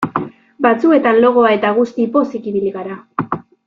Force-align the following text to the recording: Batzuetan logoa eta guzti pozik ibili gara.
Batzuetan 0.65 1.21
logoa 1.25 1.53
eta 1.59 1.75
guzti 1.79 2.09
pozik 2.19 2.53
ibili 2.55 2.77
gara. 2.81 3.01